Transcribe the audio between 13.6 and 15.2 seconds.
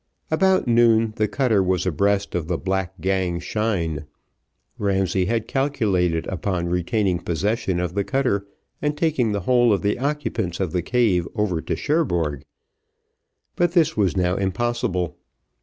this was now impossible.